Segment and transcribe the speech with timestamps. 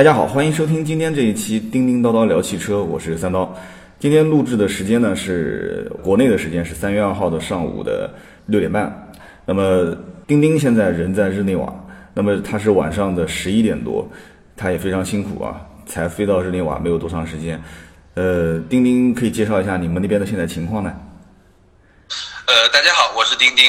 [0.00, 3.54] 大家好，欢迎收听今天这一期叮叮叨叨聊汽车，我是三刀。
[3.98, 8.10] 今天录制的时间呢是国内的时间是三月二号的上午的
[8.46, 9.12] 六点半。
[9.44, 9.94] 那么
[10.26, 11.70] 钉钉现在人在日内瓦，
[12.14, 14.08] 那么他是晚上的十一点多，
[14.56, 17.62] 他也非常辛苦啊，才飞到日内瓦没有多长时间。
[18.14, 20.90] 呃，钉钉可以介绍一下你们那边的现在情况呢？
[22.46, 23.66] 呃，大家好，我是钉钉。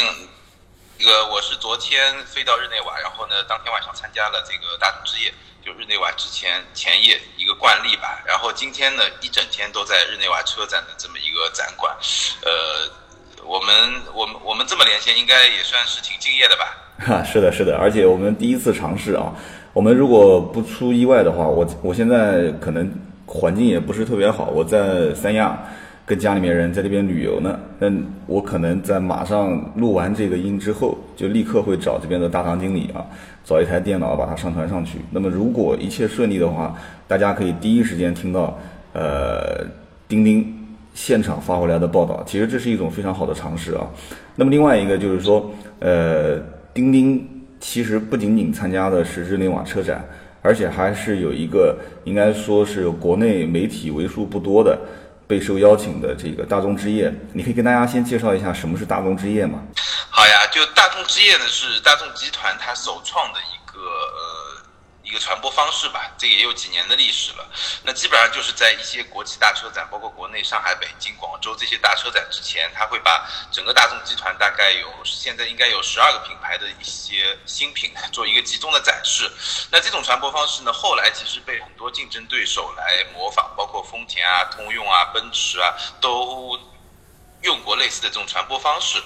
[1.01, 5.33] 这个我是昨天飞到日内瓦，然后呢，当天晚上参加了这个大众之夜，
[5.65, 8.21] 就日内瓦之前前夜一个惯例吧。
[8.23, 11.91] 然后今天呢，一整天都在日内瓦车展的这么一个展馆。
[12.43, 12.87] 呃，
[13.43, 16.77] 我们我们我们这么连线，应该也算是挺敬业的吧？
[16.99, 19.33] 哈，是的，是的，而且我们第一次尝试啊。
[19.73, 22.93] 我们如果不出意外的话，我我现在可能
[23.25, 25.57] 环境也不是特别好，我在三亚。
[26.11, 27.89] 跟家里面人在这边旅游呢，那
[28.27, 32.99] 我可能在马上录完这个音之后，就立刻会找这边的大堂经理啊，
[33.45, 34.97] 找一台电脑把它上传上去。
[35.09, 36.75] 那么如果一切顺利的话，
[37.07, 38.59] 大家可以第一时间听到
[38.91, 39.65] 呃
[40.09, 40.45] 钉钉
[40.93, 42.21] 现场发回来的报道。
[42.27, 43.87] 其实这是一种非常好的尝试啊。
[44.35, 46.37] 那么另外一个就是说，呃，
[46.73, 47.25] 钉钉
[47.61, 50.03] 其实不仅仅参加的是日内瓦车展，
[50.41, 54.77] 而且还是有一个应该说是国内媒体为数不多的。
[55.31, 59.63] 备受邀请的这个大众之夜，你可以跟大家先介绍一下什么是大众之夜吗？
[60.09, 64.30] 好呀，就大众之夜呢是大众集团它首创的一个呃。
[65.11, 67.45] 一个传播方式吧，这也有几年的历史了。
[67.83, 79.29] 那基本上就是在一些国际大车展，包括国内上海、北京、广州这些大车展之前，他会把整个大众集团大概有现在应该有十二个品牌的一些新品 做一个集中的展示。
[79.69, 86.57] 那这种传播方式呢，后来其实被很多竞争对手来模仿，包括丰田啊、通用啊、奔驰啊都
[87.43, 88.99] 用过类似的这种传播方式。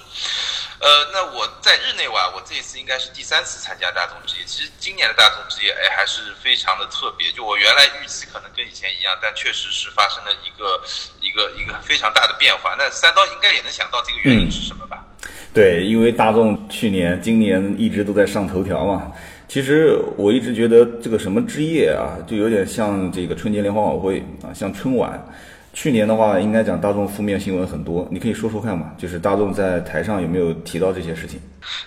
[0.78, 4.44] 呃，那我在日内瓦，我这一次应该是第三次参加大众之夜。
[4.44, 7.32] 其实今年的大众之夜，哎，还是非常的特别。
[7.32, 10.82] 就我原来预期可能跟以前一样，但确实是发生了一个
[11.22, 12.74] 一个一个非常大的变化。
[12.76, 15.02] 那三刀应该也能想到这个原因是什么吧？
[15.54, 19.10] 对，因为大众去年、今年一直都在上头条嘛。
[19.48, 25.26] 其实我一直觉得这个什么之夜啊，就有点像这个春节联欢晚会啊，像春晚。
[25.76, 31.38] 去年的话，应该讲大众负面新闻很多，你可以说说看嘛，就是大众在台上有没有提到这些事情？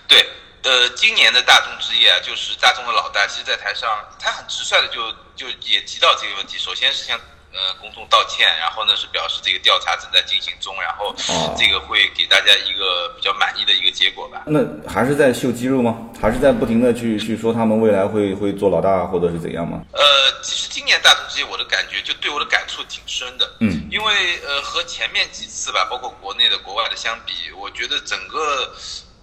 [0.06, 0.24] 对，
[0.62, 7.18] 呃，今年的大众之夜啊，就是大众的老大，其实在台上他很直率的就就也提到这个问题，首先是像。
[7.52, 11.14] 呃，公众道歉，然后呢是表示这个调查正在进行中，然后
[11.56, 14.44] 这个会给大家一个比较满意的一个结果吧。
[14.46, 16.08] 那还是在秀肌肉吗？
[16.20, 19.82] 还是在不停的去去说他们未来会会做老大或者是怎样吗？
[19.92, 20.00] 呃，
[20.42, 23.50] 其实今年大同之夜我的感觉就对我的感触挺深的。
[23.60, 28.72] 嗯，因为呃和前面几次吧，包括国内的、国外的相比，我觉得整个。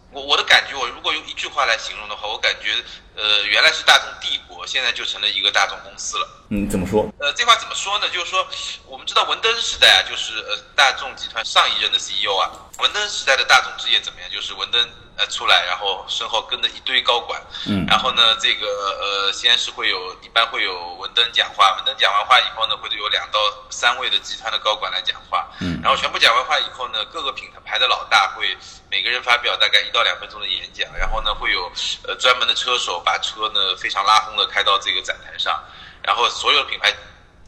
[0.10, 2.72] 我我的感觉，我如果用一句话来形容的话，我感觉，
[3.18, 6.30] 呃，原来是大众帝国，现在就成了一个大众公司了。
[6.50, 7.12] 嗯，怎么说？
[7.20, 8.08] 呃，这话怎么说呢？
[8.10, 8.48] 就是说，
[8.86, 14.30] 我们知道文登时代啊，就是呃大众集团上一任的 CEO 啊，文登时代的大众置业怎么样？
[14.30, 14.88] 就是文登。
[15.18, 23.40] 呃，出来，然后身后跟着一堆高管，嗯，然后呢，这个呃，先是会有一般会有文登讲话，文登讲完话以后呢，会有两到
[23.70, 28.56] 三位的集团的高管来讲话，嗯，然后全部讲完话以后呢，各个品牌的老大会
[28.92, 31.72] 每个人发表大概一到两分钟的演讲，然后呢，会有
[32.08, 35.60] 呃专门的车手把车呢非常拉风的开到这个展台上，
[36.04, 36.94] 然后所有的品牌。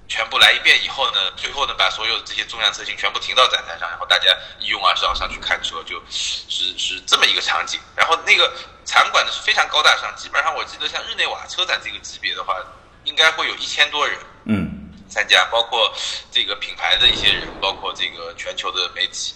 [0.09, 7.79] 全部来一遍以后呢，最后呢，把所有这些重量车型全部停到展台上，然后大家一拥而上上去看车，就是是这么一个场景。
[7.95, 8.51] 然后那个
[8.85, 12.57] 场馆呢是非常高大上，基本上我记得像日内瓦车展这个级别的话，
[13.03, 15.93] 应该会有一千多人，嗯，参加，包括
[16.31, 19.35] 这个品牌的一些人，包括这个全球的媒体。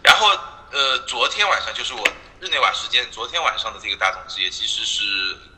[0.00, 0.28] 然后
[0.70, 2.08] 呃，昨天晚上就是我
[2.40, 5.02] 日内瓦时间，昨天晚上的这个大众之夜，其实是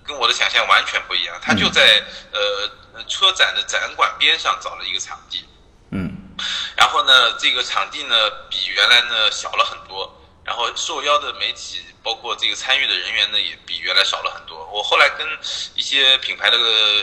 [0.06, 2.70] 跟我的想象完全不一样，他就在呃。
[3.08, 5.44] 车展的展馆边上找了一个场地，
[5.90, 6.16] 嗯，
[6.76, 14.64] 然后呢，这个场地呢比原来呢小了很多，然后受邀的媒体包括这个参与的人员呢也比原来少了很多。
[14.72, 15.26] 我后来跟
[15.74, 16.56] 一些品牌的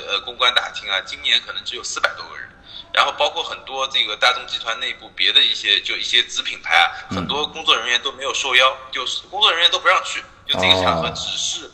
[0.07, 2.49] 呃公关打听啊，今年可能只有四百多个人，
[2.93, 11.69] 然后包括很多这个大众集团内部别的一些就一些子品牌啊，很多工作人员都没有受邀，就是工作人员都不让去，就这个场合只是。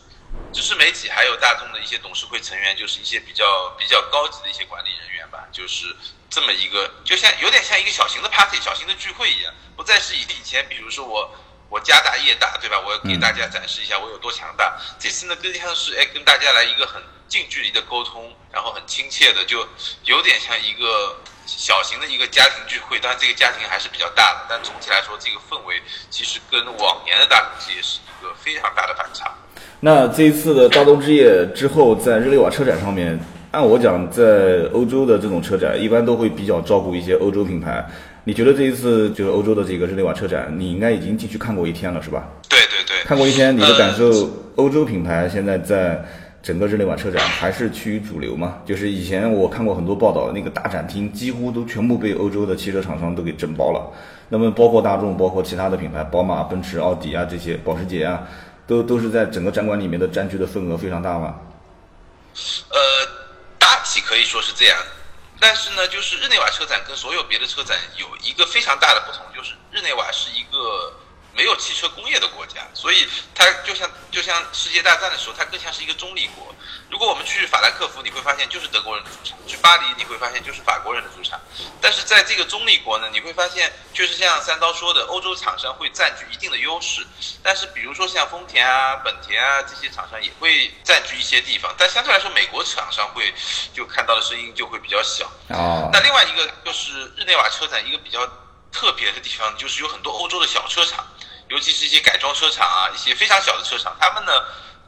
[0.58, 5.96] 只是媒体还有大众的一些董事会成员，就是一些比较比较高级的一些管理人员吧，就是
[6.32, 11.32] 这么一个，就像有点像一个小型的 party、小型的聚会一样，不再是以以前，比如说我
[11.70, 12.80] 我家大业大，对吧？
[12.80, 14.82] 我要给大家展示一下我有多强大。
[14.98, 19.60] 这次呢，更像是哎跟大家来一个很近距离的沟通，然后很亲切的，就
[20.06, 23.00] 有点像一个小型的一个家庭聚会。
[23.00, 25.80] 当然，这个家庭还是比较大的，但总体来说，这个氛围
[26.10, 29.38] 其实跟往年的大众之夜是一个非常大的反差。
[29.80, 33.18] 那这一次的大东之夜之后，在日内瓦车展上面，
[33.52, 37.86] 按我讲，在欧洲的这种车展，一般都会比较照顾一些欧洲品牌。
[38.24, 42.28] 你觉得这一次就是欧洲的这个日内瓦车展，你应该已经进去看过一天了，是吧？
[42.50, 44.12] 对对对，看过一天，你的感受，
[44.56, 46.04] 欧洲品牌现在在
[46.42, 48.58] 整个日内瓦车展还是趋于主流吗？
[48.66, 53.94] 就是以前我看过很多报道，那个大展厅几乎都全部被欧洲的汽车厂商都给整包了。
[54.30, 58.28] 那么包括大众，包括其他的品牌，宝马、奔驰、奥迪啊这些，保时捷啊，
[58.68, 61.40] 都都是在整个展馆里面的占据的份额非常大吗？
[62.70, 62.78] 呃，
[63.58, 64.78] 大体可以说是这样。
[65.40, 70.94] 但是呢，就是日内瓦车展跟所有别的车展有一个非常大的不同，就是日内瓦是一个
[71.38, 76.54] 没有汽车工业的国家，所以它就像就像世界大战的时候，它更像是一个中立国。
[76.90, 81.40] 如果我们去法兰克福，你会发现就是德国人的主场；去巴黎，你会发现就是法国人的主场。
[81.80, 87.06] 但是在这个中立国呢，你会发现，就是像三刀说的，欧洲厂商会占据一定的优势。
[87.44, 93.32] 但是比如说像丰田啊、本田啊这些厂商也会占据一些地方，但相对来说，美国厂商会
[93.74, 95.30] 就看到的声音就会比较小。
[95.50, 98.26] 哦，那另外一个就是日内瓦车展一个比较
[98.72, 101.06] 特别的地方，就是有很多欧洲的小车厂，
[101.50, 104.32] 尤其是一些改装车厂啊，一些非常小的车厂，他们呢。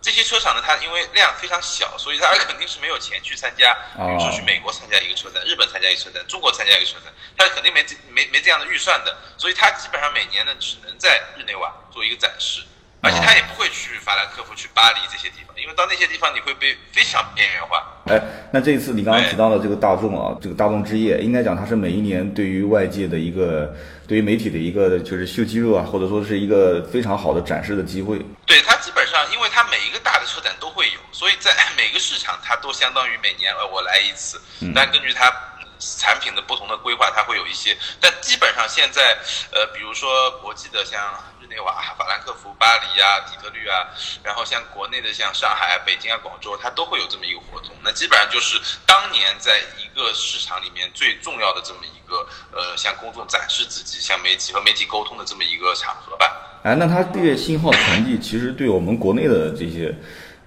[0.02, 3.76] 这些车厂呢，它因为量非常小，所以它肯定是没有钱去参加。
[3.98, 9.14] 比如说去美国参加一个车展，日本参加一个车展，中国参加一个车展，它肯定没这没没这样的预算的。
[9.36, 12.62] 所以它基本上每年呢，只能在日内瓦做一个展示，
[13.02, 17.86] 而且他也不会去法兰克福、去巴黎这些地方，因为到那些地方你会被非常边缘化。
[18.06, 18.22] 哎，
[18.54, 23.76] 那这一次你刚刚提到的这个大众啊，这个大众之夜，应该讲它是每一年对于外界的一个，
[24.10, 28.20] 对于媒体的一个就是秀肌肉啊，或者说是一个非常好的展示的机会。
[28.44, 34.42] 对它基本上，因为它每一个大的车展都会有，所以在 每个市场它都相当于每年呃我来一次。
[34.74, 35.32] 但根据它
[35.78, 37.78] 产品的不同的规划，它会有一些。
[38.02, 39.16] 但基本上现在
[39.52, 41.00] 呃，比如说国际的像
[41.40, 43.86] 日内瓦、法兰克福、巴黎啊、底特律啊，
[44.24, 47.70] 然后像国内的像上海、北京啊、广州，它都会有这么一个活动。
[47.84, 56.62] 那基本上就是当年在一个市场里面最重要的这么一个呃，向公众展示自己、向媒体和媒体沟通的这么一个场合吧。
[56.64, 59.96] 哎，那它这个信号传递，其实对我们国内的这些，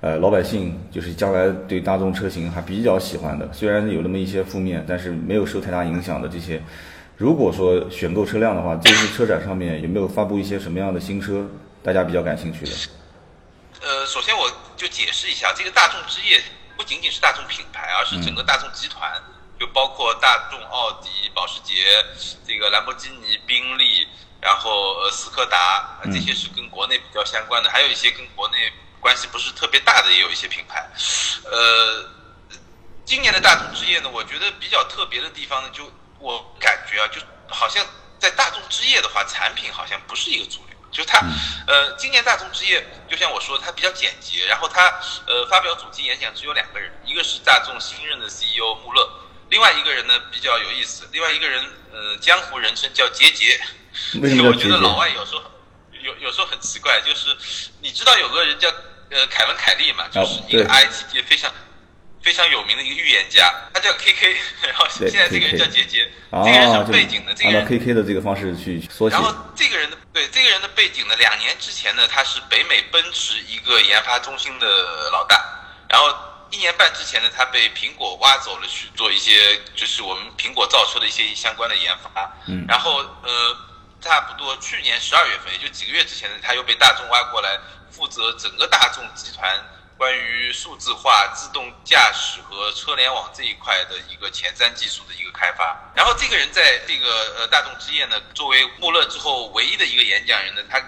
[0.00, 3.48] 呃，老百姓，就是将来对大众车型还比较喜欢的。
[3.52, 6.62] 虽然有那么一些负面，但是没有受太大影响的这些。
[7.16, 11.46] 如果说选购车辆的话，这次车展上面有没有发布一些什么样的新车，
[11.82, 12.72] 大家比较感兴趣的？
[13.80, 16.42] 呃，首先我就解释一下，这个大众之夜
[16.76, 19.10] 不仅仅是大众品牌，而是整个大众集团，
[19.62, 22.04] 就包括大众、奥迪、保时捷、
[22.44, 24.08] 这个兰博基尼、宾利。
[24.40, 30.84] 然后呃，斯柯达这些是跟国内比较相关的，还有一些跟国内关系不是特别大的，也有一些品牌。
[31.44, 32.10] 呃，
[33.04, 35.88] 今年的大众之夜呢，我觉得比较特别的地方呢，就
[36.18, 37.86] 我感觉啊，就好像
[38.18, 40.76] 在大众之夜的话，产品好像不是一个主流。
[40.90, 41.20] 就它，
[41.68, 44.44] 呃，今年大众之夜，就像我说，它比较简洁。
[44.46, 44.92] 然后它
[45.28, 49.08] 呃，发表主题演讲只有两个人，一个是大众新任的 CEO 穆勒，
[49.52, 51.62] 另外一个人呢比较有意思，另外一个人
[51.92, 53.60] 呃，江湖人称叫杰杰。
[54.42, 55.42] 我觉得老外有时候
[56.02, 57.36] 有有时候很奇怪，就是
[57.82, 58.66] 你知道有个人叫
[59.10, 61.52] 呃凯文凯利嘛，就是一个 IT 界非常
[62.22, 64.34] 非常有名的一个预言家，他叫 KK，
[64.64, 67.34] 然后现在这个人叫杰杰，这个人什么背景呢？
[67.36, 69.14] 这个人 KK 的这个方式去缩写。
[69.14, 74.66] 然后这个人的对这个人的背景呢，两年之前呢，他是北美奔驰一个研发中心的
[75.10, 75.36] 老大，
[75.90, 76.08] 然后
[76.52, 83.56] 一年半之前呢，他被苹果挖走了去做一些就是我们苹果造车的一些相关的研发，嗯，然后呃。
[84.04, 87.56] 差不多去年十二月份，也就几个月之前呢，他又被大众挖过来，
[87.88, 89.64] 负责整个大众集团
[89.96, 95.80] 关于数字化、自动驾驶和车联网这一块的一个前瞻技术的一个开发。
[95.94, 100.82] 然后这个人在这个呃大众之夜呢，作为穆勒之后唯一的一个演讲人呢，他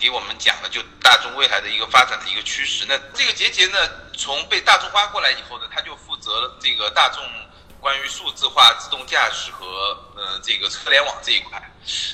[0.00, 2.86] 给我们讲了就大众未来的一个发展的一个趋势。
[2.88, 3.78] 那这个杰杰呢，
[4.16, 7.22] 从被大众挖过来以后呢，他就负责这个大众。
[7.80, 9.64] 关于数字化、自动驾驶和
[10.14, 11.58] 呃这个车联网这一块，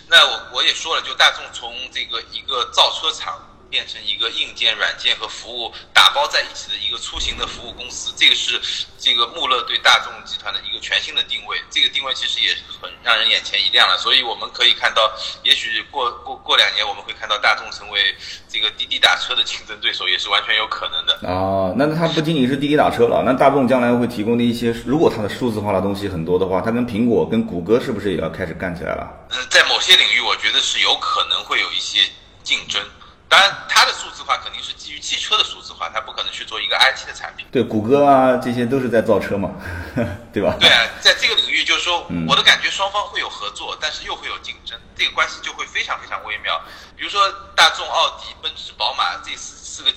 [0.07, 3.37] 那我我也说了，就大众从这个一个造车厂。
[3.71, 8.61] 变成一个硬件、软件和服务打包在一起的一个出行的服务公司，这个是
[8.99, 11.59] 这个穆勒对大众集团的一个全新的定位。
[11.71, 13.99] 这个定位其实也很让人眼前一亮了。
[13.99, 15.11] 所以我们可以看到，
[15.43, 18.15] 也许过过过两年，我们会看到大众成为
[18.49, 21.19] 这个滴滴打车的竞争对手，也是完全有可能的。
[21.29, 29.27] 哦，那它不仅仅是滴滴打车了，那大众将来会提供的一些，如果它的数字化的东西很多的话，它跟苹果、跟谷歌是不是也要开始干起来了？
[29.31, 32.01] 呃，在某些领域，我觉得是有可能会有一些
[32.43, 32.81] 竞争。
[33.29, 37.45] 当然，它的数字化肯定是基于汽车的数字化，它不可能去做一个 IT 的产品。
[37.51, 39.51] 对，谷歌啊，这些都是在造车嘛，
[40.33, 40.57] 对吧？
[40.61, 46.61] 对啊，在这个领域，就是说，我的感觉双方会有合作，但是又会有竞争，这个关系就会非常非常微妙。
[46.97, 49.91] 比如说，大众、奥迪、奔驰、宝马这四四个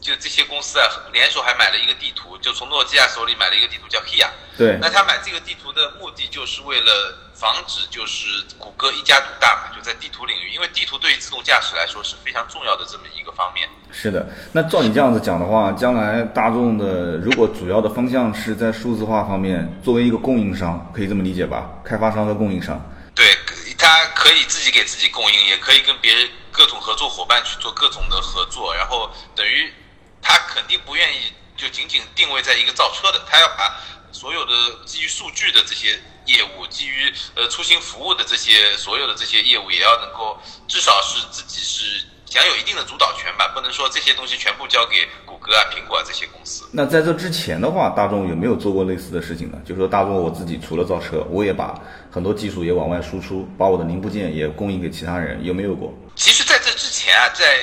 [0.00, 4.28] 就这些公司啊，联手还买了一个地图，就从诺基亚手里买了一个地图叫 Kia。
[4.56, 8.26] 对，那他买这个地图的目的就是为了防止就是
[8.58, 13.68] 谷歌一家独大嘛，就在地图领域，因为地图对于自动驾驶来说是非常重要的这么一个方面。
[13.92, 21.68] 是的，那照你这样子讲的话，将来大众的如果主要的方向是在数字化方面，作为一个供应商，可以这么理解吧？
[21.84, 22.80] 开发商和供应商。
[23.14, 23.26] 对，
[23.76, 29.72] 他可以自己给自己供应，也可以跟别人各种合作伙伴去做各种的合作，然后等于。
[30.28, 33.76] 他肯定不愿意就仅仅定位在一个造车的，他要把
[34.12, 34.52] 所有的
[34.84, 46.68] 基于数据的这些业务，基于呃出行服务的这些所有的这些业务，也要能够至少是自己是享有一定的主导权吧，不能说这些东西全部交给谷歌啊、苹果啊这些公司。
[46.72, 49.58] 那在这之前的话，大众有没有做过类似的事情呢？
[49.64, 55.94] 就是说，大众我自己除了造车，我也把很多技术也往外输出，把我的零部件也供应给其他人，有没有过？
[56.16, 57.60] 其实，在这之前啊，在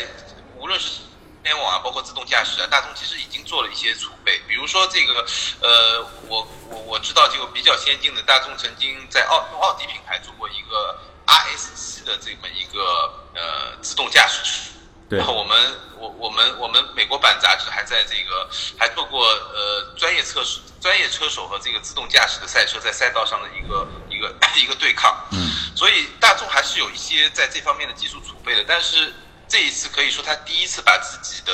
[0.57, 1.12] 无论是互
[1.43, 4.39] 联网啊，包括自动驾驶啊，大众其实已经做了一些储备。
[4.47, 5.25] 比如说这个，
[5.61, 10.97] 呃，我我我知道就比较先进的，大众曾经在奥用奥迪品牌做过一个
[11.27, 14.71] RS 七的这么一个呃自动驾驶。
[15.09, 15.19] 对。
[15.19, 25.13] 然后我们我我们我们美国版杂志还在这个还做过呃专业测试，专业车手和这个自动驾驶的赛车在赛道上的一个一个 一个对抗。
[25.33, 25.51] 嗯。
[25.75, 29.13] 所以大众还是有一些在这方面的技术储备的，但是。
[29.53, 31.53] 这一次可以说他第一次把自己的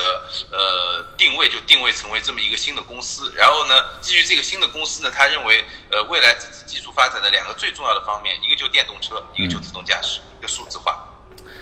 [0.50, 10.98] 呃定位就定位成为这么一个新的公司，然后呢，基于这个新的公司呢，他认为呃未来自己技术发展的两个最重要的方面，一个就电动车，一个就自动驾驶，一个数字化。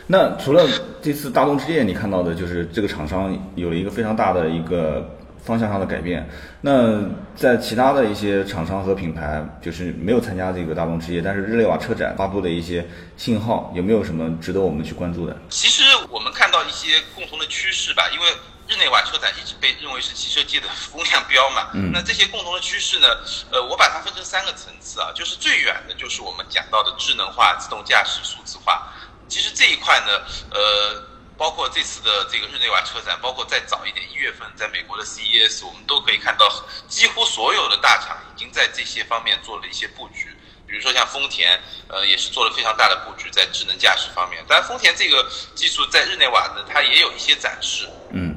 [0.07, 0.65] 那除了
[1.03, 5.18] 这次大众之夜，你看到的就是这个厂商有了一个非常大的一个。
[5.49, 6.29] 方向上的改变，
[6.61, 12.87] 那在其他的一些厂商和品牌，就是没有参加这个大众之夜，但是日内瓦车展发布的一些
[13.17, 15.35] 信号，有没有什么值得我们去关注的？
[15.49, 18.27] 其实我们看到一些共同的趋势吧，因为
[18.69, 21.71] 日内瓦车展一直被认为是汽车界的风向标嘛。
[21.73, 21.91] 嗯。
[21.91, 23.09] 那这些共同的趋势呢？
[23.51, 28.93] 呃，我把它分成三个层次啊，就是最远的，就是我们讲到的智能化、自动驾驶、数字化。
[29.27, 30.13] 其实这一块呢，
[30.51, 31.08] 呃。
[31.39, 36.47] 包括这次的这个日内瓦车展，包括再早一点一月份在美国的 CES，我们都可以看到，
[36.89, 40.37] 几乎所有的大厂已经在这些方面做了一些布局。
[40.67, 44.45] 比如说像丰田，呃，也是做了非常大的布局在智能驾驶方面。
[44.47, 47.89] 当然，丰田这个技术在日内瓦呢，它也有一些展示。
[48.11, 48.37] 嗯，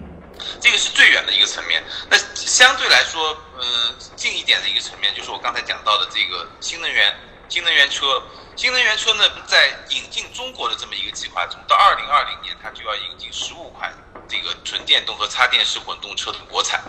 [0.62, 1.84] 这个是最远的一个层面。
[2.10, 7.13] 那相对来说，嗯，近一点的一个层面，就是我刚才讲到的这个新能源
[7.51, 8.24] 新能源车。
[8.55, 13.93] 新能源车呢，在引进中国的这么一个计划中，到二零二零年，它就要引进十五款
[14.27, 16.81] 这个纯电动和插电式混动车的国产。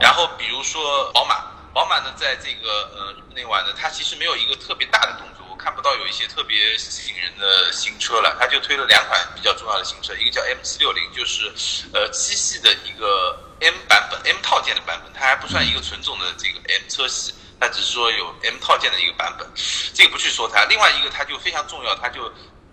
[0.00, 1.44] 然后，比如说宝马，
[1.74, 8.34] 宝马呢，在这个呃内瓦呢，它其实没有一个特别大的动作，我看不到有一些特别吸引人的新车了。
[8.40, 11.52] 它就推了两款比较重要的新车，一个叫 M 七六零，就是
[11.92, 17.34] 呃七系的一个 M 版本，M 套件的版本，它还不算一个纯种的这个 M 车系。
[17.62, 19.48] 它只是说有 M 套件的一个版本，
[19.94, 20.64] 这个不去说它。
[20.64, 22.28] 另外一个，它就非常重要，它就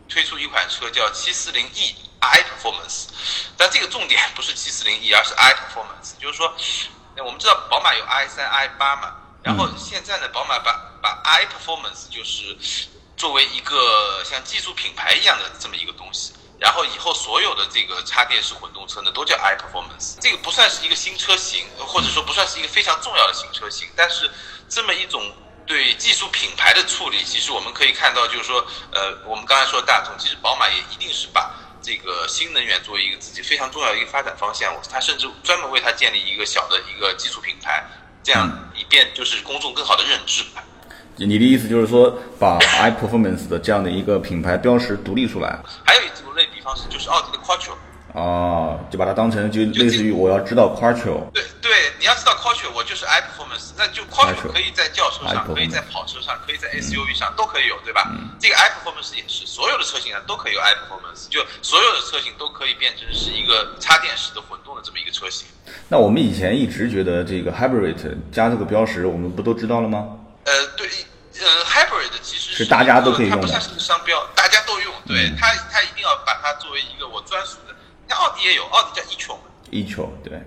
[0.09, 3.05] 推出一款车叫 740e i Performance。
[3.55, 6.19] 但这个重点不是 740e，而是 i Performance。
[6.19, 6.51] 就是说，
[7.23, 12.57] 我们知道宝马有 i 三、i 八嘛，然后现在呢，宝马把把 i Performance 就是
[13.15, 16.33] 作为一个像技术品牌一样的这么一个东西。
[16.57, 20.17] 然后以后所有的这个插电式混动车呢，都叫 i Performance。
[20.19, 24.31] 这个不算是一个新车型，或者说不算是一个非常重要的新车型，但是。
[24.69, 25.21] 这么一种
[25.65, 37.83] 对技术品牌的处理，其实我们可以看到，就是说，呃，我们刚才说大众，其实宝马也一定是把这个新能源作为一个自己非常重要的一个发展方向，它甚至专门为它建立一个小的一个技术品牌，
[38.23, 40.43] 这样以便就是公众更好的认知。
[41.15, 45.59] 你的意思就是说，把 i Performance 的这样的一个品牌标识独立出来？
[45.85, 47.73] 还有一种类比方式就是奥迪的 Quattro。
[48.13, 51.29] 哦，就把它当成就类似于我要知道 Quattro。
[51.31, 58.09] 对对，你要知道 Quattro，我就是 i Performance，那就 Quattro 可以在轿车上，可以在跑车上，可以在 SUV 上都可以有，对吧？
[58.39, 65.47] 这个 i Performance 也是所有的车型啊都可以有 i Performance，就所有的车型都可以变成是一个插电式的混动的这么一个车型。
[65.87, 70.17] 那我们以前一直觉得这个 Hybrid 加这个标识，我们不都知道了吗？
[70.45, 70.89] 呃，对，
[71.39, 77.57] 呃，Hybrid 其实是大家都可以用的，它不像是个商标，大家都用，对它，它一定要把它作为一个我专属
[78.15, 80.41] 奥迪也有，奥迪叫 e-tron，e-tron 对，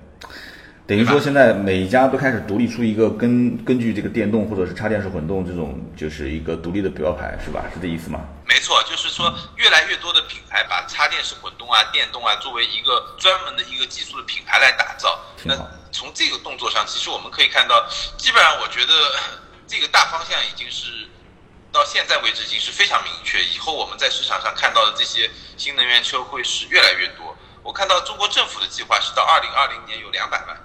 [0.86, 7.64] 等于说现在每一家都开始独立出一个根根据这个电动或者是插电式混动这种就是一个独立的标牌，是吧？
[7.72, 8.20] 是这意思吗？
[8.46, 15.18] 没错，就是说越来越多的品牌把插电式混动啊、电动啊作为一个专门的一个技术的品牌来打造。
[15.44, 15.56] 那
[15.90, 17.88] 从这个动作上，其实我们可以看到，
[18.18, 18.92] 基本上我觉得
[19.66, 21.08] 这个大方向已经是
[21.72, 23.42] 到现在为止已经是非常明确。
[23.42, 27.34] 以后我们在市场上看到的这些新能源车会是越来越多。
[27.62, 30.56] 我看到中国政府的计划是到二零二零年有两百万。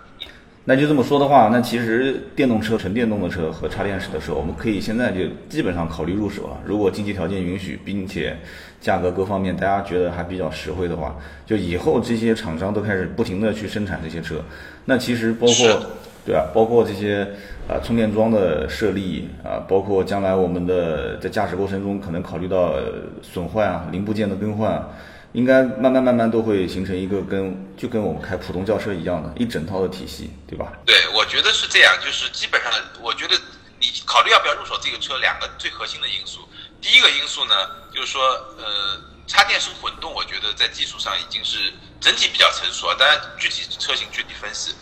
[0.70, 6.58] 那就这么说的话，那其实电动车、纯电动的车和插电式的车，我们可以现在就基本上考虑入手了。
[6.66, 8.38] 如果经济条件允许，并且
[8.82, 14.44] 价格各方面大家觉得还比较实惠的话，就以后这些厂商都开始不停的去生产这些车。
[14.84, 15.82] 那其实包括
[16.26, 17.26] 对啊，包括这些
[17.70, 22.74] 啊充电桩的设立啊，包括将来我们的在驾驶过程中可能考虑到
[23.22, 24.86] 损坏啊、零部件的更换。
[25.34, 30.72] 应该慢慢慢慢都会形成一个跟就跟我们开普通轿车一样的一整套的体系，对吧？
[30.86, 33.36] 对，我觉得是这样，就是基本上，我觉得
[33.80, 36.48] 你考虑要不要入手这个车，两个最核心的因素。
[36.82, 37.54] 第一个因素呢，
[37.94, 38.24] 就是说，
[38.58, 42.96] 呃，插电式混动，我觉得在技术上已经是整体比较成熟啊。
[42.98, 44.74] 当然，具体车型具体分析。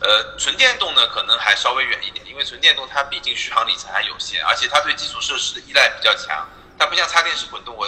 [0.00, 7.86] 呃，纯电动呢，可能还稍微远一点，因为纯电动它毕竟续航里程还有限，而且它对基础设施的依赖比较强，它不像插电式混动，我。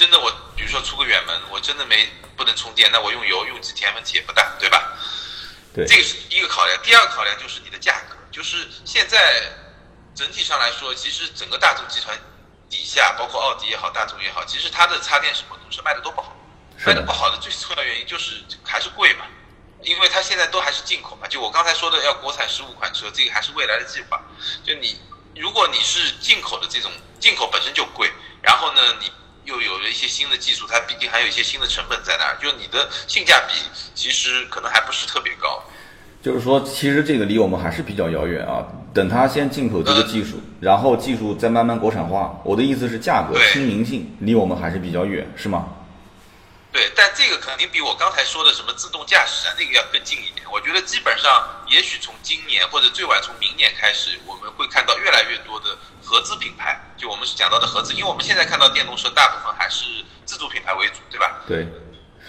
[0.00, 4.96] 真的，我比如说出个远门，我真的没不能充电，那我用油用几天问题也不大，对吧？
[5.74, 6.82] 对，这个是第一个考量。
[6.82, 9.42] 第二个考量就是你的价格，就是现在
[10.14, 12.18] 整体上来说，其实整个大众集团
[12.70, 16.34] 底下，包括奥迪也好，大众也好，其实它的插电式混动车卖的都不好，
[16.86, 19.26] 卖的不好的最重要原因就是还是贵嘛，
[19.82, 21.28] 因为它现在都还是进口嘛。
[21.28, 24.18] 就我刚才说的，要国产十五款车，这个还是未来的计划。
[24.64, 24.98] 就你
[25.36, 26.90] 如果你是进口的这种，
[27.20, 29.12] 进口本身就贵，然后呢你。
[29.50, 33.54] 又有了一些新的技术，它毕竟还有一些新的成本在那儿，就你的性价比
[33.94, 35.62] 其实可能还不是特别高。
[36.22, 38.64] 就是说，其实这个离我们还是比较遥远啊。
[38.92, 42.38] 等它先进口这个技术，然后技术再慢慢国产化。
[42.44, 45.68] 我的意思是，价格亲民性离我们还是比较远，是吗？
[46.72, 50.48] 对，但这个肯定比我刚才说的什么自动驾驶啊那个要更近一点。
[50.52, 56.80] 我觉得基本上，也许从今年或者最晚从明年开始，我们会看到越来越多的合资品牌。
[56.96, 59.84] 就我们是讲到的合资，因为我们现在看到电动车大部分还是
[60.24, 61.40] 自主品牌为主，对吧？
[61.48, 61.66] 对。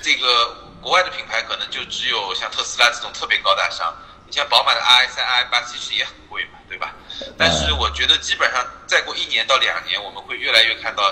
[0.01, 3.95] 这个国外的品牌可能就只有像特斯拉这种特别高大上。
[4.25, 6.95] 你像宝马的 i 三、i 八其实也很贵嘛，对吧？
[7.37, 11.03] 但是我觉得基本上再过一年到两年，我们会越来越看到。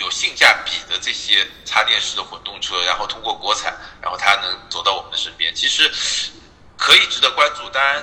[0.00, 5.88] 有性价比的这些插电式的混动车，然后通过国产，然后它能走到我们的身边，其实
[6.78, 7.68] 可以值得关注。
[7.68, 8.02] 当然，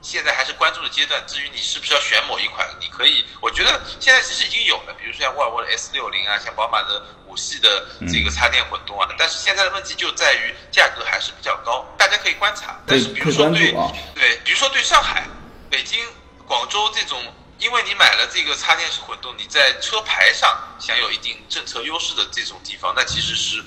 [0.00, 1.20] 现在还是关注的阶段。
[1.26, 9.08] 至于你是不是要选某一款，你可以，我觉得现在其实已经有了，比如说像沃尔沃的 S 六零啊，像宝马的五系的这个插电混动啊。
[9.18, 12.80] 但是现在的问题就在于价格还是比较高，大家可以观察。
[12.86, 13.72] 但是比如说对
[14.14, 15.26] 对，比如说对上海、
[15.68, 15.98] 北京、
[16.46, 17.20] 广州这种。
[17.58, 23.62] 因为你买了这个插电式混动，你在车牌上享有一定政策优势的这种地方，那其实是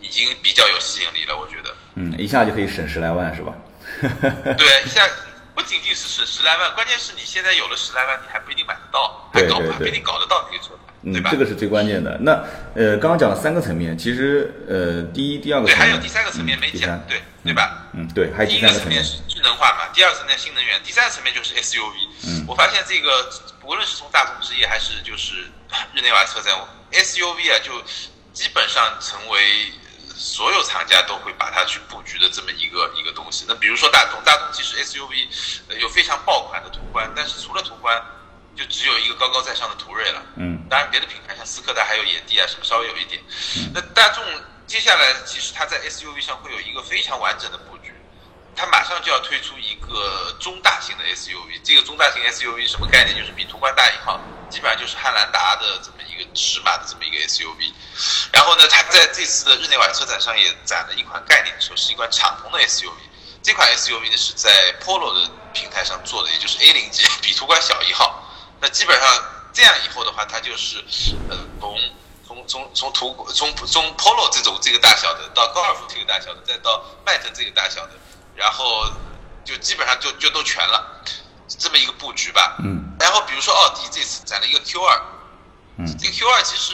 [0.00, 1.74] 已经比较有吸引力了，我觉得。
[1.94, 3.52] 嗯，一下就可以省十来万，是吧？
[4.56, 5.08] 对，一下
[5.54, 11.30] 不仅仅是省十来万，关键是你现在有了十来万，你还不一定买得到，还搞还不一定搞得到这个车牌，对吧？
[11.30, 12.16] 这个是最关键的。
[12.20, 12.32] 那
[12.74, 17.86] 呃，刚刚讲了三个层面，其实呃，第一、第二个对，还有第三个层面没讲，对对吧？
[17.94, 19.02] 嗯，对，还有第三个层面。
[19.40, 22.08] 智能化嘛，第二层面新能源，第三层面就是 SUV。
[22.26, 25.50] 嗯，我发现这个无论是从大众之夜还是就是
[25.96, 26.54] 日内瓦车展
[26.92, 27.82] ，SUV 啊，就
[28.34, 29.72] 基本上成为
[30.14, 33.46] 所有厂家都会把它去布局的这么一个一个东西。
[33.48, 35.26] 那比如说大众，大众其实 SUV
[35.78, 37.98] 有非常爆款的途观，但是除了途观，
[38.54, 40.22] 就只有一个高高在上的途锐了。
[40.36, 43.22] 嗯，当然别的品牌像斯柯达还有野地啊什么稍微有一点。
[43.72, 44.22] 那大众
[44.66, 47.94] 接下来其实它在 SUV 上会有一个非常完整的布局。
[48.56, 53.16] 它马上就要推出一个中大型的 SUV，这个中大型 SUV 什么概念？
[53.16, 57.72] 就是比途观大一号，基本上就是汉兰达的这么一个尺码的这么一个 SUV。
[58.32, 62.92] 然后呢，它在这次的日内瓦车展上也展了一款概念车，是一款敞篷的 SUV。
[63.42, 68.28] 这款 SUV 呢是在 Polo 的平台上做的，也就是 A 零级，比途观小一号。
[68.60, 70.84] 那基本上这样以后的话，它就是
[71.30, 71.80] 呃从
[72.28, 77.92] 从从从途从从 Polo 这种这个大小的，到高尔夫这个大小的，再到迈腾这个大小的。
[78.40, 78.90] 然后
[79.44, 81.04] 就基本上就就都全了，
[81.46, 82.56] 这么一个布局吧。
[82.64, 82.96] 嗯。
[82.98, 85.02] 然后比如说奥迪这次攒了一个 Q 二，
[85.76, 86.72] 嗯，这个 Q 二其实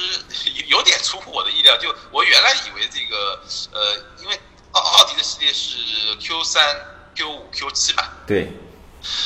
[0.69, 1.77] 有点出乎我的意料。
[1.77, 5.77] 就我原来以为这个呃，因为奥奥迪的系列是
[6.21, 6.63] Q 三、
[7.17, 8.05] Q 五、Q 七嘛。
[8.29, 8.53] 对。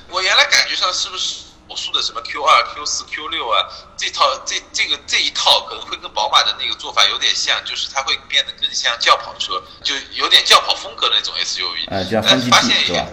[0.08, 1.44] 我原来感觉上是不是？
[1.70, 3.62] 我说的什么 Q 二、Q 四、Q 六啊，
[3.96, 11.86] 这套这这个这一套可能会跟宝马的那个做法有点像，就是它会变得更像轿跑车，就有点轿跑风格的那种 SUV。
[11.88, 13.06] 但发现是吧？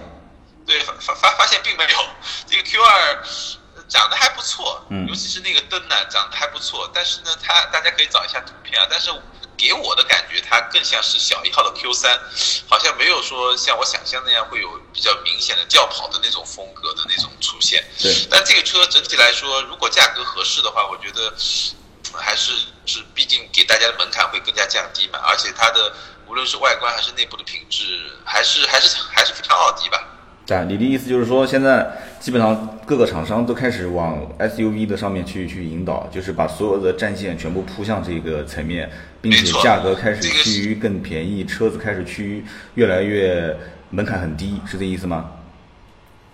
[0.66, 2.00] 对，发发发发现并没有，
[2.48, 3.24] 这个 Q 二
[3.88, 6.90] 长得还不错，尤其是那个灯呢，长得还不错。
[6.92, 9.12] 但是呢，它大家可以找一下图片啊，但是。
[9.58, 12.18] 给我的感觉，它更像是小一号的 Q 三，
[12.70, 17.84] 好像没有说像我想象那样会有比较明显的轿跑的那种风格的那种出现。
[18.00, 18.14] 对。
[18.30, 21.34] 但这个车整体来说，如果价格合适的话，我觉得
[22.14, 22.54] 还是
[22.86, 25.20] 是，毕竟给大家的门槛会更加降低嘛。
[25.24, 25.94] 而且它的
[26.28, 30.04] 无论是外观还是内部的品质，还是还是还是非常奥迪吧。
[30.48, 31.86] 对，你的意思就是说，现在
[32.22, 38.90] 基本上各个厂商都开始往 SUV 的上面去去引导，就是把所有的战线全部扑向这个层面，
[39.22, 43.58] 并且价格开始趋于更便宜，车子开始趋于越来越
[43.90, 45.30] 门槛很低，是这意思吗？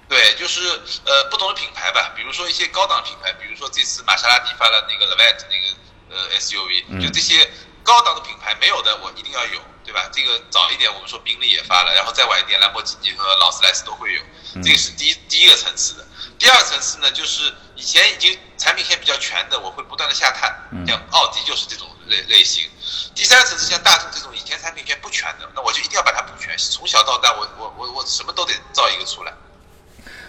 [0.07, 0.61] 对，就是
[1.05, 7.49] 呃不同的品牌吧，比如说一些高档品牌，比如说这次玛莎拉蒂发了那个 Levante 那个呃 SUV，就这些
[7.81, 9.59] 高档的品牌没有的，我一定要有。
[9.83, 10.09] 对吧？
[10.11, 14.21] 这个早一点，我们说宾利也发了，然后再晚一点，兰博基尼和劳斯莱斯都会有。
[14.61, 16.05] 这个是第一第一个层次的。
[16.37, 20.53] 第二层次呢，就是以前已经产品线比较全的，我会不断的下探，
[20.85, 22.63] 像奥迪就是这种类类型。
[23.15, 29.33] 第三层次像大众这种以前产品线不全的，那我就一定要把它补全，从小到大，我我我我什么都得造一个出来。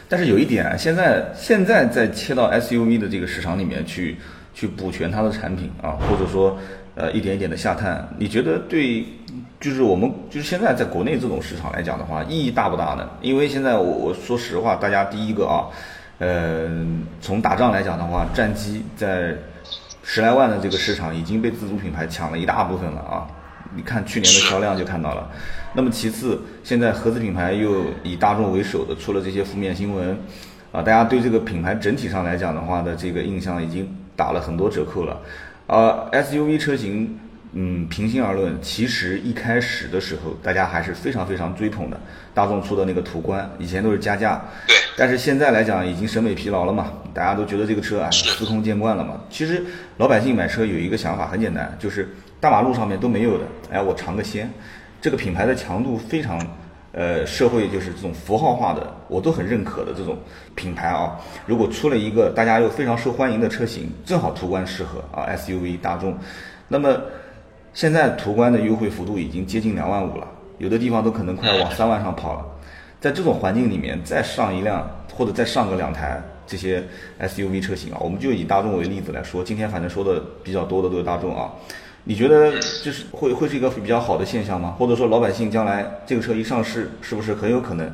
[0.09, 4.19] 但是有一点，现在现在在切到 SUV 的这个市场里面去
[4.55, 6.59] 去补全它的产品啊，或者说
[6.95, 9.07] 呃一点一点的下探，你觉得对？
[9.65, 13.09] 就是我们就是现在在国内这种市场来讲的话，意义大不大呢？
[13.23, 15.73] 因为现在我我说实话，大家第一个啊，
[16.19, 16.69] 呃，
[17.23, 19.35] 从打仗来讲的话，战机在
[20.03, 23.27] 十来万的这个市场已经被自主品牌抢了一大部分了啊！
[23.75, 25.31] 你看去年的销量就看到了。
[25.73, 30.11] 那么其次，现在合资品牌又以大众为首的出了这些负面新闻，
[30.73, 35.19] 啊，大家对这个品牌整体上来讲的话的这个印象已经打了很多折扣了，
[35.69, 37.19] 啊，SUV 车型。
[37.57, 41.97] 嗯，平心而论，其实一开始的时候，大家还是非常非常追捧的。
[42.35, 44.77] 大众出的那个途观，以前都是加价，对。
[44.97, 49.21] 但是现在来讲，已经审美疲劳了嘛，大家都觉得这个车啊，司空见惯了嘛。
[49.31, 49.65] 其实
[49.99, 52.09] 老百姓买车有一个想法很简单，就是
[52.41, 54.51] 大马路上面都没有的，哎，我尝个鲜。
[55.01, 56.37] 这个品牌的强度非常，
[56.91, 60.19] 呃，社会就是这种符号化的，我都很认可的这种
[60.57, 61.21] 品牌啊。
[61.47, 66.19] 如果出了一个大家又非常受欢迎的车型，正好途观适合啊，SUV 大众，
[66.67, 67.01] 那么。
[67.75, 72.47] 现在途观的优惠幅度已经接近两万五了，有的地方都可能快往三万上跑了。
[73.01, 76.83] 在这种环境里面，再上一辆或者再上个两台这些
[77.21, 81.51] SUV 车型啊，我们就以大众为例子来说，今天反正说的比较多的都是大众啊。
[82.05, 84.77] 你觉得就是会会是一个比较好的现象吗？
[84.79, 87.91] 或者说老百姓将来这个车一上市，是不是很有可能？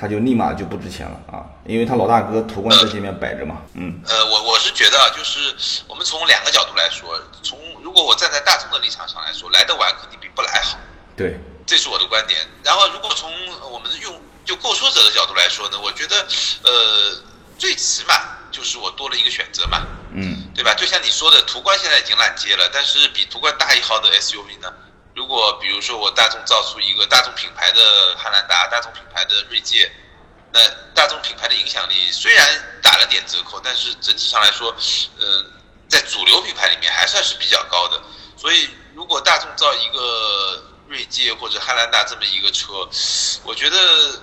[0.00, 3.60] 他就立马就不值钱了啊，因为他老大哥途观在前面摆着嘛。
[3.74, 4.00] 嗯。
[4.08, 5.54] 呃，我我是觉得啊，就是
[5.86, 10.78] 我们从两个角度来说，从如果我站在大众的立场上来说，来得晚肯定比不来好。
[11.14, 11.38] 对。
[11.66, 12.40] 这是我的观点。
[12.64, 13.30] 然后，如果从
[13.70, 16.16] 我们用就购车者的角度来说呢，我觉得
[16.64, 17.22] 呃，
[17.58, 18.14] 最起码
[18.50, 19.86] 就是我多了一个选择嘛。
[20.14, 20.48] 嗯。
[20.54, 20.74] 对吧？
[20.74, 24.72] 就像你说的，途观现在已经烂街了，但是比途观大一号的 SUV 呢？
[25.20, 29.92] 如果比如说我大众造出一个大众品牌的汉兰达，大众品牌的锐界，
[30.50, 30.58] 那
[30.94, 34.74] 大众品牌的影响力虽然打了点折扣，但是整体上来说，
[35.20, 35.44] 呃，
[35.90, 38.00] 在主流品牌里面还算是比较高的。
[38.34, 42.88] 所以如果大众造一个锐界或者汉兰达这么一个车，
[43.44, 43.76] 我觉得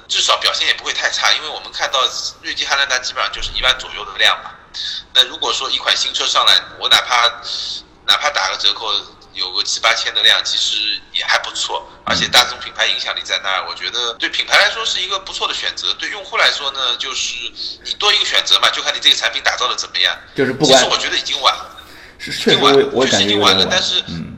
[0.08, 2.02] 至少表现也不会太差，因为我们看到
[2.42, 4.50] 锐界、汉兰达基本上就是一万左右的量嘛。
[5.14, 7.28] 那如果说一款新车上来，我哪怕
[8.08, 8.92] 哪怕打个折扣。
[9.38, 15.94] 有个七八千的量，其实也还不错，而且大众品牌影响力在那儿，我觉得对品牌来说是一个不错的选择。
[15.94, 17.36] 对用户来说呢，就是
[17.84, 20.18] 你多一个选择嘛，就看你这个产品打造的怎么样。
[20.36, 21.78] 就是不管，其实我觉得已经晚了，
[22.18, 22.58] 是确实
[22.92, 23.68] 我确实已经晚了。
[23.70, 24.38] 但是，嗯，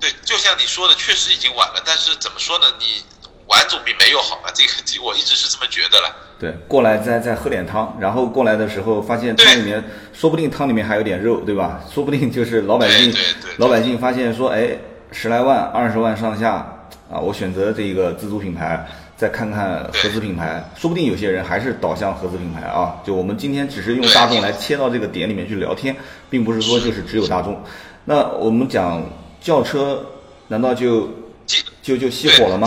[0.00, 1.82] 对，就像你说的，确实已经晚了。
[1.84, 2.66] 但是怎么说呢？
[2.78, 3.04] 你。
[3.48, 6.12] 晚总比没有好嘛，这个 我一直是这么觉得了。
[6.36, 11.78] 对，过来再再喝点汤，然后过来的时候发现汤里面，说不定汤里面还有点肉，对吧？
[11.92, 13.12] 说不定就是老百姓，
[13.58, 14.70] 老百姓发现说，哎，
[15.12, 16.54] 十来万、二十万上下
[17.10, 18.82] 啊，我选择这个自主品牌，
[19.14, 22.96] 再看看合资品牌，说不定有些人还是导向合资品牌啊。
[23.04, 25.94] 就我们今天只是用大众来切到这个点里面去聊天，
[26.30, 27.60] 并不是说就是只有大众。
[28.06, 29.02] 那我们讲
[29.38, 30.02] 轿车，
[30.48, 31.10] 难道就
[31.82, 32.66] 就就熄火了吗？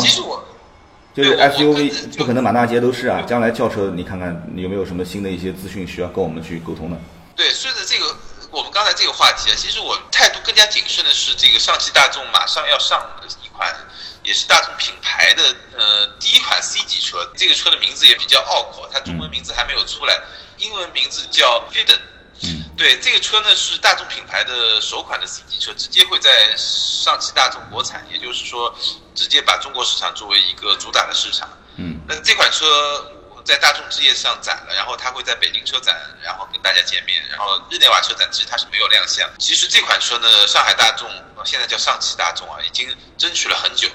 [1.15, 6.97] 就是 SUV 不可能满大街都是啊，将来轿车你看看有没有什么新的一些资讯需要跟我们去沟通的？
[8.79, 13.75] 刚才这个话题啊，其实我态度更加谨慎的是，这个上汽大众马上要上的一款，
[14.23, 20.17] 也是大众品牌的呃第一款 C 级车，这个车的名字也比较拗口，它中文名字还没有出来，
[20.59, 21.99] 英文名字叫 Fiden。
[22.43, 28.73] 嗯，对，这个车呢是大众品牌的首款的 C 级车，直接会在上汽大众国产，也就是说，
[29.13, 31.49] 直接把中国市场作为一个主打的市场。
[31.75, 33.11] 嗯，那这款车。
[33.45, 37.23] 在大众之夜上展了，然后它会在北京车展，然后跟大家见面。
[37.29, 39.29] 然后日内瓦车展其实它是没有亮相。
[39.39, 41.09] 其实这款车呢，上海大众
[41.45, 43.89] 现在叫上汽大众啊，已经争取了很久。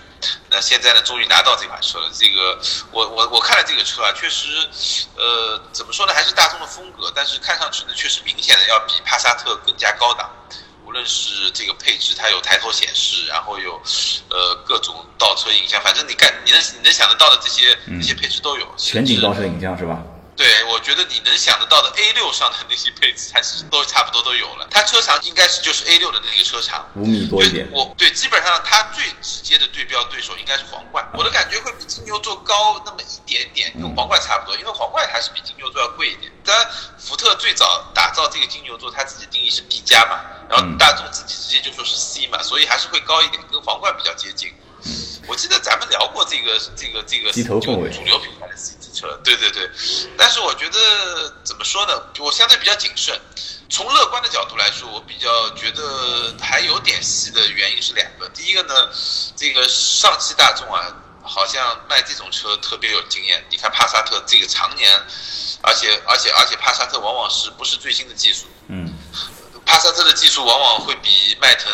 [0.48, 2.10] 那现在呢，终于拿到这款车了。
[2.14, 2.58] 这个
[2.90, 4.48] 我我我看了这个车啊，确实，
[5.16, 10.30] 呃，怎么说呢，还是大众的风格，但是看上去呢，确实明显的要比帕萨特更加高档。
[10.94, 13.72] 无论是这个配置，它有抬头显示，然后有
[14.30, 18.74] 呃各种倒车影像，反正你干你能你能想得到的这些这些配置都有。
[18.76, 20.00] 全景倒车影像是吧？
[20.84, 24.68] 觉得你能想得到的 A 六上的那些配置，它其实都差不多都有了。
[24.70, 27.66] 它车长应该是就是 A 六的那个车长，五米多一点。
[27.72, 31.08] 我对，基本上它最直接的对标对手应该是皇冠。
[31.14, 36.30] 我的感觉会比金牛座高那么一点点，跟皇冠差不多，因为皇冠还是比金牛座要贵一点。
[36.44, 40.20] 当然，福特最早打造这个金牛座，它自己定义是 B 加嘛，
[40.50, 44.52] 然后大众自己直接就说是 C 嘛，所以还是会高一点，跟皇冠比较接近。
[45.26, 49.68] 我记得咱们聊过这个这个这个就主流品牌的 C 级车，对对对。
[50.16, 52.02] 但是我觉得怎么说呢？
[52.20, 53.20] 我相对比较谨慎。
[53.68, 58.28] 从乐观的角度来说，我比较觉得还有点戏的原因是两个。
[58.28, 58.88] 第一个呢，
[59.34, 63.44] 这个上汽大众啊，好像卖这种车特别有经验。
[63.50, 64.92] 你看帕萨特这个常年，
[65.62, 68.46] 而且而且而且帕萨特往往是不是最新的技术？
[68.68, 68.94] 嗯。
[69.66, 71.72] 帕萨特的技术往往会比迈腾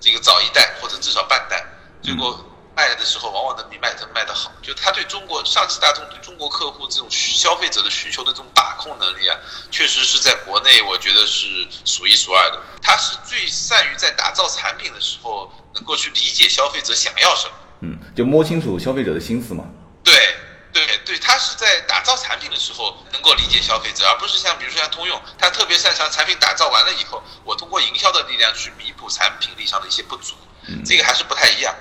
[0.00, 1.64] 这个早一代或者至少半代。
[2.02, 2.42] 结果
[2.76, 4.52] 卖的时候，往往能比迈腾卖的好。
[4.62, 9.36] 就他对中国上汽大众对中国客户这种消费者的需求的这种把控能力啊，
[9.70, 12.60] 确实是在国内我觉得是数一数二的。
[12.82, 17.54] 他是最善于在打造产品的时候，能够去理解消费者想要什么。
[17.80, 19.64] 嗯，就摸清楚消费者的心思嘛。
[20.04, 20.14] 对
[20.72, 30.34] 对对，他是在打造产品的时候能够理解消费者，而不是像比如说像通用，他特别擅长产品打造完了以后，我通过营销的力量去弥补产品力上的一些不足。
[30.84, 31.74] 这个还是不太一样。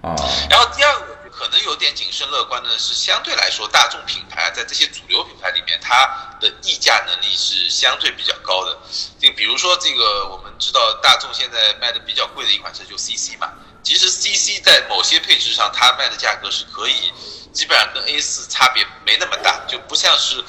[0.00, 0.14] 啊，
[0.48, 8.78] 然后第二个可能有点谨慎乐观的是，相对来说，大众品牌在这些主流品牌里面，它的溢价能力是相对比较高的。
[9.18, 17.12] 就比如说这个，我们知道大众现在卖的比较贵的一款车就 CC 嘛，其实 CC 在某些配置上，它卖的价格是可以
[17.52, 20.44] 基本上跟 A 四差别没那么大，就不像是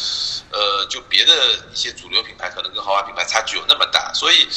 [0.52, 4.14] 呃，就别的一些主流品牌可能跟豪华品牌差距有那么大。
[4.14, 4.48] 所以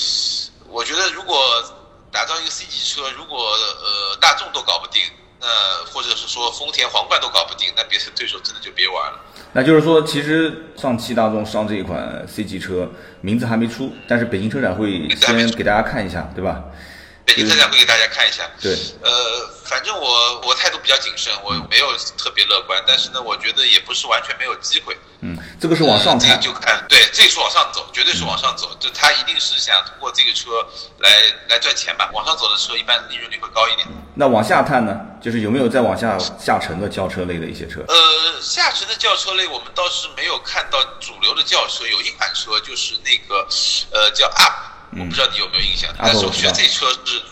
[0.69, 1.79] 我觉得如果。
[2.13, 5.03] 打造一个 C 级车，如果呃大众都搞不定，
[5.41, 5.49] 那
[5.91, 9.19] 或者是说丰田皇冠都搞不定，那别的对手真的就别玩了。
[9.55, 12.91] 那就是说，其实上汽大众上这一款 C 级车
[13.23, 16.63] 名字还没出，但是北京车展会先给大家看一下，对吧？
[17.25, 18.49] 北京车展会给大家看一下。
[18.61, 18.77] 对。
[19.03, 19.11] 呃，
[19.65, 24.97] 反正我我态度比较谨慎，我没有特别乐观，但是呢，我觉得也不是完全没有机会。
[25.21, 28.75] 嗯，这个是往上看，就看对，这个是往上走，绝对是往上走。
[28.81, 30.51] 就他一定是想通过这个车
[30.99, 31.11] 来
[31.49, 32.11] 来赚钱吧。
[32.13, 33.87] 往上走的车一般利润率会高一点。
[34.15, 35.01] 那往下探呢？
[35.23, 37.85] 就是有没有再往下下沉的轿车类的一些车？
[37.87, 41.87] 呃，下沉的轿车类我们倒是没有看到主流的轿车。
[41.87, 43.47] 有一款车就是那个
[43.93, 45.89] 呃叫 UP，我不知道你有没有印象。
[45.97, 47.23] 但是我觉得这车是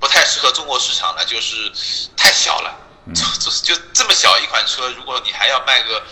[0.00, 1.70] 不太适合中国市场那，就是
[2.16, 2.74] 太小了。
[3.14, 6.02] 就就这么小一款车，如果你还要卖个。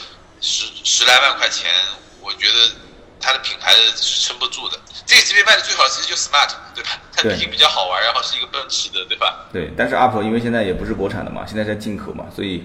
[0.46, 1.72] 十十来万块钱，
[2.20, 2.70] 我觉得
[3.18, 4.78] 它的品牌是撑不住的。
[5.06, 7.00] 这个级别卖的最好，其实就 smart，对吧？
[7.16, 9.46] 它毕竟比较好玩，然后是一个奔驰的，对吧？
[9.50, 12.64] 对，但是 UP 因为现在也不是国产的嘛，现在在进口嘛，所以。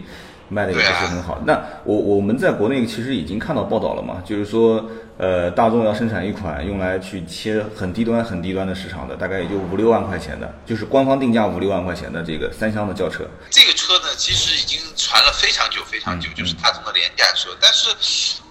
[0.49, 1.39] 卖的也不是很好。
[1.45, 4.83] 那我我们在国内其实已经看到报道了嘛，就是说，
[5.17, 13.23] 呃，大众要生产一款用来去切很低端、很低端的市场的，大概也就五六万块钱的，就是官方定价五六万块钱的这个三厢的轿车。
[13.49, 17.49] 这个车呢，其实已经传了非常久、非常久，就是大众的廉价车。
[17.61, 17.89] 但是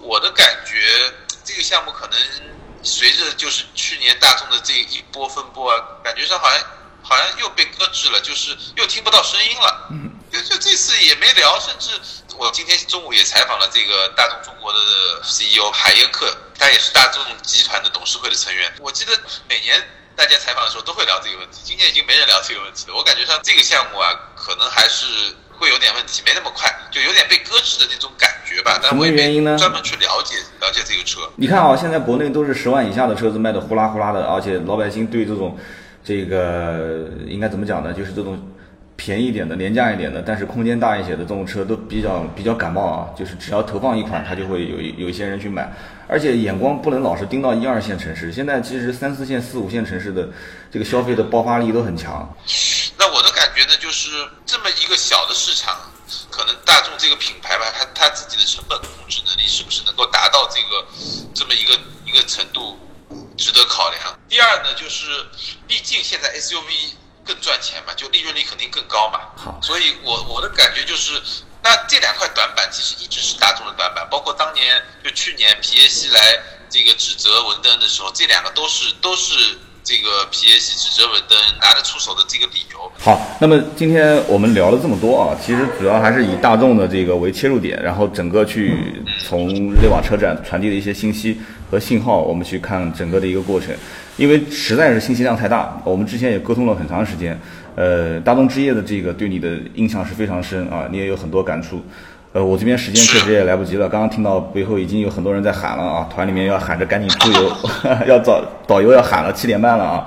[0.00, 0.76] 我的感觉，
[1.44, 2.16] 这个项目可能
[2.82, 6.58] 随着就是去年大众的这一波风波啊，感觉上好像
[7.08, 9.88] 好像又被搁置了，就是又听不到声音了。
[9.90, 10.10] 嗯。
[10.30, 11.88] 就就这次也没聊，甚至
[12.36, 14.78] 我今天中午也采访了这个大众中国的
[15.22, 18.70] CEO 海耶克，他也是大众集团的董事会的成员。
[18.78, 19.18] 我记得
[19.48, 19.82] 每年
[20.14, 22.94] 大家采访的时候都会聊这个问题，今年已经没人聊这个问题了。
[22.94, 25.06] 我感觉上这个项目啊，可能还是
[25.58, 28.78] 会有点问题，没那么快，就有点被搁置的那种感觉吧。
[28.82, 29.56] 但什么原因呢？
[29.56, 31.20] 专门去了解了解这个车。
[31.36, 35.58] 你看啊，现在国内都是十万以下的车子卖的呼啦呼啦的，而且老百姓对这种
[36.08, 37.92] 这个应该怎么讲呢？
[37.92, 38.40] 就是这种。
[39.00, 45.72] 便宜一点的、廉价一点的，但是空间大一些的这种车都比较比较感冒啊，就是只要投放一款，它就会有有一些人去买，
[46.08, 50.28] 而且眼光不能老是盯到一二线城市，现在其实三四线、四五线城市的
[50.68, 52.28] 这个消费的爆发力都很强。
[52.98, 54.10] 那我的感觉呢，就是
[54.44, 55.76] 这么一个小的市场，
[56.28, 60.84] 可能大众这个品牌吧，它它自己的成本控制能力是不是能够达到这个
[61.32, 62.76] 这么一个一个程度，
[63.38, 64.18] 值得考量。
[64.28, 65.06] 第二呢，就是
[65.66, 66.98] 毕竟现在 SUV。
[67.28, 69.20] 更赚钱嘛，就利润率肯定更高嘛。
[69.36, 71.20] 好，所以我我的感觉就是，
[71.62, 76.18] 那这两块短板其实一直是大众的短板，包括当年就去年皮耶希来
[76.70, 82.90] 这个指责文登的时候，这两个都是都是这个皮耶西指责文登拿得出手的这个理由。
[82.98, 91.38] 好，那么今天我们聊了这么多啊，其实主要还是以大众的这个为切入点，然后整个去从日内瓦车展传递的一些信息
[91.70, 93.74] 和信号，我们去看整个的一个过程。
[94.16, 97.38] 因为实在是信息量太大，我们之前也沟通了很长时间。
[97.76, 101.80] 呃，大众之夜的这个对你的印象是非常深啊，你也有很多感触。
[102.32, 107.52] 呃，我这边时间确实也来不及了，刚刚听到背后已经有很多人在喊了啊，团里面要喊着赶紧出游，
[108.06, 110.06] 要导导游要喊了七点半了啊。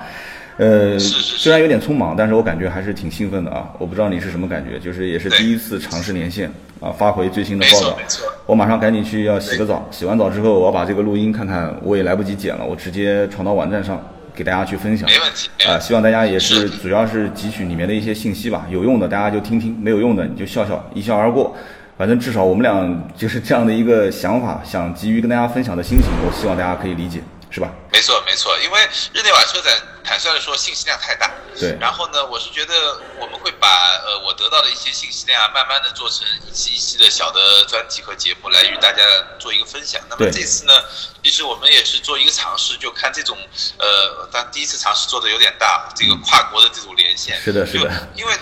[0.57, 3.69] 呃，虽然有点匆忙，但是我感觉还是挺兴奋的啊。
[3.79, 7.97] 我不知道你是什么感觉，就是也是第一次尝试连线啊，发回最新的报道。
[8.45, 14.01] 我马上赶紧去要洗个澡，洗完澡之后我要把这个录音看看，我也来不及剪了，我直接传到网站上。
[14.33, 15.77] 给大家去分享，没问题啊！
[15.77, 21.53] 希望大家也是主要是汲取里面的一些信息吧，有用的大家就听听，没有用的你就笑笑，一笑而过。
[21.97, 27.19] 反正至少我们俩就是这样的一个想法，想急于跟大家分享的心情，我希望大家可以理解。
[27.51, 27.69] 是吧？
[27.91, 31.29] 没错，没错，因为日内瓦车展坦率的说信息量太大。
[31.59, 31.77] 对。
[31.81, 33.67] 然后呢，我是觉得我们会把
[34.05, 39.03] 呃我得到的一些信息量慢慢的做成一期一期的小的专题和节目来与大家
[39.37, 40.01] 做一个分享。
[40.09, 40.73] 那么这次呢，
[41.21, 43.37] 其实我们也是做一个尝试，就看这种
[43.77, 47.37] 呃，但第一次尝试做的有点大，这个跨国的这种连线。
[47.41, 48.07] 是的，是的。
[48.15, 48.33] 因为。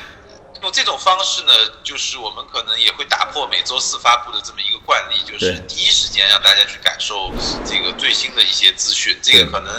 [0.62, 7.32] 用这种方式呢，就是我们可能也会打破每周四发布的这么一个惯例，就是第一时间让大家去感受
[7.66, 9.74] 这个最新的一些资讯，这个可能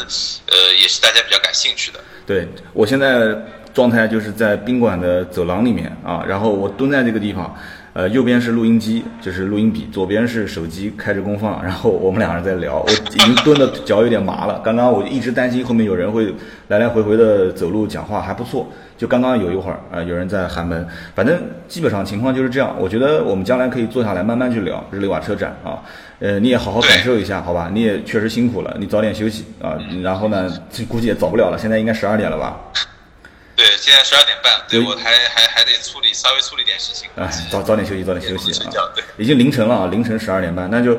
[0.46, 2.00] 呃也是大家比较感兴趣的。
[2.26, 3.36] 对我现在
[3.74, 7.56] 状态就是在宾馆的走廊里面啊，然后我蹲在这个地方。
[7.92, 12.79] 呃，右边是录音机，就是录音笔；左边是手机开着功放，然后我们两个人在聊。
[12.79, 14.61] 我已经蹲的脚有点麻了。
[14.64, 16.33] 刚刚我一直担心后面有人会
[16.68, 18.68] 来来回回的走路讲话，还不错。
[18.96, 20.87] 就刚刚有一会儿，呃，有人在喊门。
[21.16, 22.76] 反正基本上情况就是这样。
[22.79, 25.83] 我觉得我们将来可以坐下来慢慢去聊日内瓦车展啊。
[26.20, 27.70] 呃，你也好好感受一下，好吧？
[27.72, 29.76] 你也确实辛苦了，你早点休息啊。
[30.03, 30.48] 然后呢，
[30.87, 32.57] 估计也早不了了，现在应该十二点了吧？
[33.60, 37.10] 对，现在十二点半，对我还还还得处理稍微处理点事情。
[37.16, 38.72] 哎，早早点休息，早点休息啊！
[38.94, 40.98] 对，已经凌晨了啊，凌晨十二点半，那就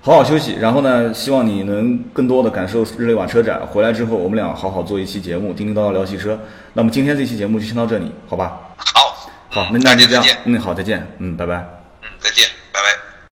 [0.00, 0.56] 好好休息。
[0.58, 3.60] 然后呢，希望你能更多的感受日内瓦车展。
[3.66, 6.40] 回来之后，我们俩好好做一期节目，叮叮叨叨聊汽车。
[6.72, 8.58] 那么今天这期节目就先到这里，好吧？
[8.78, 10.24] 好，好，那那就这样。
[10.44, 11.06] 嗯，好，再见。
[11.18, 11.56] 嗯，拜拜。
[12.02, 13.07] 嗯，再见，拜拜。